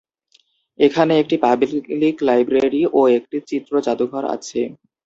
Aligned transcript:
এখানে 0.79 1.13
একটি 1.17 1.35
public 1.43 2.15
library 2.21 2.81
এবং 2.87 3.05
একটি 3.17 3.37
চিত্র 3.49 3.73
জাদুঘর 3.85 4.23
আছে। 4.35 4.61